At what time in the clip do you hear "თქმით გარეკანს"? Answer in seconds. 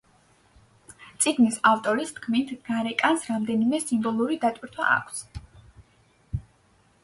2.15-3.29